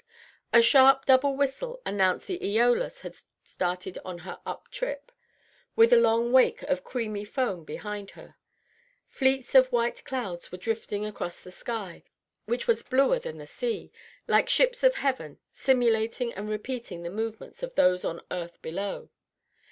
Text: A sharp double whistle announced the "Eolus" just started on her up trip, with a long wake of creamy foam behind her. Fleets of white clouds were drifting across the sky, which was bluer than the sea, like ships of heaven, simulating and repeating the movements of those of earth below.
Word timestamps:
A 0.51 0.63
sharp 0.63 1.05
double 1.05 1.35
whistle 1.35 1.79
announced 1.85 2.25
the 2.25 2.39
"Eolus" 2.43 3.03
just 3.03 3.27
started 3.43 3.99
on 4.03 4.17
her 4.25 4.39
up 4.47 4.67
trip, 4.71 5.11
with 5.75 5.93
a 5.93 5.97
long 5.97 6.31
wake 6.31 6.63
of 6.63 6.83
creamy 6.83 7.23
foam 7.23 7.63
behind 7.63 8.09
her. 8.17 8.35
Fleets 9.07 9.53
of 9.53 9.71
white 9.71 10.03
clouds 10.03 10.51
were 10.51 10.57
drifting 10.57 11.05
across 11.05 11.39
the 11.39 11.51
sky, 11.51 12.03
which 12.45 12.65
was 12.65 12.81
bluer 12.81 13.19
than 13.19 13.37
the 13.37 13.45
sea, 13.45 13.91
like 14.27 14.49
ships 14.49 14.83
of 14.83 14.95
heaven, 14.95 15.37
simulating 15.51 16.33
and 16.33 16.49
repeating 16.49 17.03
the 17.03 17.11
movements 17.11 17.61
of 17.61 17.75
those 17.75 18.03
of 18.03 18.21
earth 18.31 18.59
below. 18.63 19.11